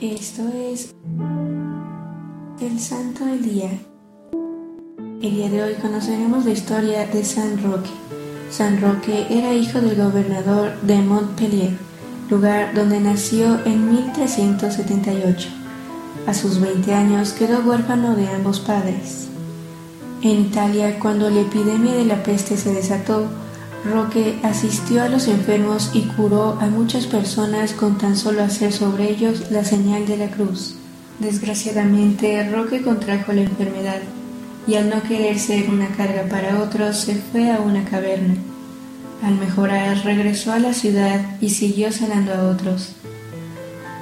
Esto 0.00 0.42
es 0.54 0.94
el 2.60 2.78
Santo 2.78 3.24
del 3.24 3.42
Día. 3.42 3.70
El 5.22 5.30
día 5.36 5.48
de 5.48 5.62
hoy 5.62 5.74
conoceremos 5.80 6.44
la 6.44 6.50
historia 6.50 7.06
de 7.06 7.24
San 7.24 7.62
Roque. 7.62 7.88
San 8.50 8.78
Roque 8.82 9.26
era 9.30 9.54
hijo 9.54 9.80
del 9.80 9.96
gobernador 9.96 10.78
de 10.82 11.00
Montpellier, 11.00 11.70
lugar 12.28 12.74
donde 12.74 13.00
nació 13.00 13.64
en 13.64 13.90
1378. 13.90 15.48
A 16.26 16.34
sus 16.34 16.60
20 16.60 16.92
años 16.92 17.32
quedó 17.32 17.60
huérfano 17.60 18.14
de 18.16 18.28
ambos 18.28 18.60
padres. 18.60 19.28
En 20.20 20.40
Italia, 20.40 20.98
cuando 20.98 21.30
la 21.30 21.40
epidemia 21.40 21.94
de 21.94 22.04
la 22.04 22.22
peste 22.22 22.58
se 22.58 22.74
desató, 22.74 23.28
Roque 23.90 24.38
asistió 24.42 25.02
a 25.02 25.08
los 25.08 25.28
enfermos 25.28 25.90
y 25.94 26.02
curó 26.02 26.58
a 26.60 26.66
muchas 26.66 27.06
personas 27.06 27.72
con 27.72 27.98
tan 27.98 28.16
solo 28.16 28.42
hacer 28.42 28.72
sobre 28.72 29.10
ellos 29.10 29.50
la 29.50 29.64
señal 29.64 30.06
de 30.06 30.16
la 30.16 30.28
cruz. 30.28 30.76
Desgraciadamente, 31.20 32.48
Roque 32.50 32.82
contrajo 32.82 33.32
la 33.32 33.42
enfermedad 33.42 34.00
y 34.66 34.74
al 34.74 34.90
no 34.90 35.02
querer 35.02 35.38
ser 35.38 35.70
una 35.70 35.88
carga 35.88 36.24
para 36.28 36.60
otros, 36.60 36.96
se 36.96 37.14
fue 37.14 37.50
a 37.50 37.60
una 37.60 37.84
caverna. 37.84 38.34
Al 39.22 39.36
mejorar, 39.36 40.04
regresó 40.04 40.52
a 40.52 40.58
la 40.58 40.72
ciudad 40.72 41.20
y 41.40 41.50
siguió 41.50 41.92
sanando 41.92 42.34
a 42.34 42.48
otros. 42.48 42.92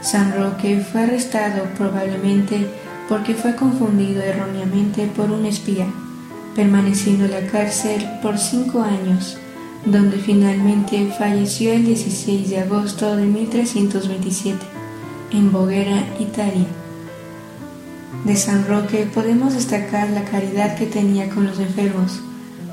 San 0.01 0.34
Roque 0.34 0.80
fue 0.80 1.03
arrestado 1.03 1.64
probablemente 1.77 2.66
porque 3.09 3.34
fue 3.34 3.55
confundido 3.55 4.23
erróneamente 4.23 5.06
por 5.14 5.30
un 5.30 5.45
espía, 5.45 5.87
permaneciendo 6.56 7.27
en 7.27 7.30
la 7.33 7.47
cárcel 7.47 8.06
por 8.23 8.39
cinco 8.39 8.83
años 8.83 9.39
donde 9.87 10.19
finalmente 10.19 11.12
falleció 11.19 11.73
el 11.73 11.84
16 11.84 12.51
de 12.51 12.61
agosto 12.61 13.16
de 13.16 13.27
1327, 13.27 14.59
en 15.33 15.52
Boguera, 15.52 16.05
Italia. 16.19 16.66
De 18.25 18.36
San 18.36 18.67
Roque 18.67 19.06
podemos 19.12 19.53
destacar 19.55 20.09
la 20.11 20.25
caridad 20.25 20.77
que 20.77 20.86
tenía 20.86 21.28
con 21.28 21.44
los 21.47 21.59
enfermos, 21.59 22.20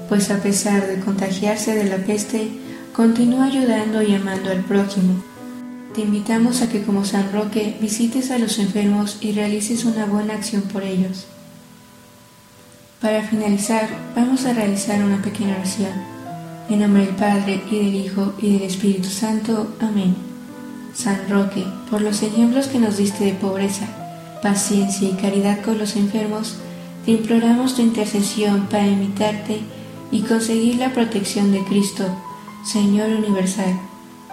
pues 0.08 0.32
a 0.32 0.42
pesar 0.42 0.88
de 0.88 1.00
contagiarse 1.02 1.76
de 1.76 1.86
la 1.86 1.98
peste, 1.98 2.52
continuó 2.94 3.42
ayudando 3.42 4.02
y 4.02 4.16
amando 4.16 4.50
al 4.50 4.64
prójimo. 4.64 5.22
Te 5.94 6.02
invitamos 6.02 6.62
a 6.62 6.70
que 6.70 6.84
como 6.84 7.04
San 7.04 7.34
Roque 7.34 7.78
visites 7.82 8.32
a 8.32 8.38
los 8.38 8.60
enfermos 8.60 9.18
y 9.20 9.34
realices 9.34 9.84
una 9.84 10.06
buena 10.06 10.36
acción 10.36 10.62
por 10.62 10.84
ellos. 10.84 11.28
Para 13.02 13.24
finalizar, 13.24 13.90
vamos 14.16 14.46
a 14.46 14.54
realizar 14.54 15.04
una 15.04 15.22
pequeña 15.22 15.56
oración. 15.56 16.21
En 16.72 16.80
nombre 16.80 17.06
del 17.06 17.16
Padre, 17.18 17.62
y 17.70 17.80
del 17.80 17.96
Hijo, 17.96 18.32
y 18.42 18.54
del 18.54 18.62
Espíritu 18.62 19.10
Santo. 19.10 19.76
Amén. 19.82 20.16
San 20.94 21.30
Roque, 21.30 21.66
por 21.90 22.02
los 22.02 22.24
ejemplos 22.24 22.68
que 22.68 22.80
nos 22.80 22.96
diste 22.96 23.26
de 23.26 23.34
pobreza, 23.34 23.88
paciencia 24.42 25.10
y 25.10 25.22
caridad 25.22 25.60
con 25.64 25.78
los 25.78 25.98
enfermos, 25.98 26.56
te 27.04 27.12
imploramos 27.12 27.76
tu 27.76 27.82
intercesión 27.82 28.68
para 28.68 28.88
imitarte 28.88 29.60
y 30.14 30.22
conseguir 30.22 30.78
la 30.78 30.94
protección 30.94 31.52
de 31.52 31.62
Cristo, 31.66 32.06
Señor 32.64 33.10
universal, 33.10 33.78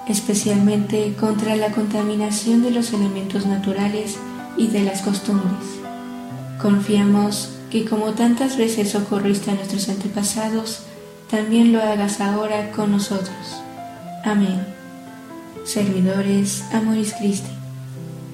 especialmente 0.07 1.17
contra 1.19 1.57
la 1.57 1.73
contaminación 1.73 2.63
de 2.63 2.71
los 2.71 2.93
elementos 2.93 3.47
naturales 3.47 4.17
y 4.57 4.69
de 4.69 4.85
las 4.85 5.03
costumbres. 5.03 5.81
Confiamos 6.63 7.51
que 7.69 7.85
como 7.85 8.13
tantas 8.13 8.57
veces 8.57 8.93
socorriste 8.93 9.51
a 9.51 9.55
nuestros 9.55 9.89
antepasados, 9.89 10.85
también 11.31 11.73
lo 11.73 11.83
hagas 11.83 12.21
ahora 12.21 12.71
con 12.71 12.93
nosotros. 12.93 13.63
Amén. 14.25 14.67
Servidores 15.65 16.65
Amoris 16.73 17.15
Christi. 17.15 17.51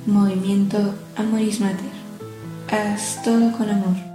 Movimiento 0.07 0.95
Amoris 1.17 1.61
Mater. 1.61 1.95
Haz 2.71 3.23
todo 3.25 3.51
con 3.53 3.71
amor. 3.71 4.14